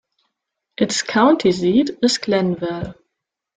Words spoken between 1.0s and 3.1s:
county seat is Glenville.